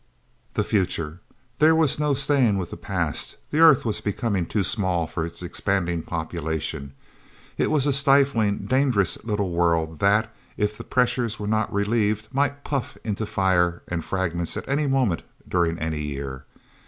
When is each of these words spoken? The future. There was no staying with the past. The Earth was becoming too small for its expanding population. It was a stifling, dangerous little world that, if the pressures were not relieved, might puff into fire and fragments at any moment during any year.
The 0.55 0.63
future. 0.63 1.19
There 1.59 1.75
was 1.75 1.99
no 1.99 2.15
staying 2.15 2.57
with 2.57 2.71
the 2.71 2.75
past. 2.75 3.35
The 3.51 3.59
Earth 3.59 3.85
was 3.85 4.01
becoming 4.01 4.47
too 4.47 4.63
small 4.63 5.05
for 5.05 5.23
its 5.27 5.43
expanding 5.43 6.01
population. 6.01 6.93
It 7.55 7.69
was 7.69 7.85
a 7.85 7.93
stifling, 7.93 8.65
dangerous 8.65 9.23
little 9.23 9.51
world 9.51 9.99
that, 9.99 10.33
if 10.57 10.75
the 10.75 10.83
pressures 10.83 11.39
were 11.39 11.45
not 11.45 11.71
relieved, 11.71 12.33
might 12.33 12.63
puff 12.63 12.97
into 13.03 13.27
fire 13.27 13.83
and 13.87 14.03
fragments 14.03 14.57
at 14.57 14.67
any 14.67 14.87
moment 14.87 15.21
during 15.47 15.77
any 15.77 16.01
year. 16.01 16.45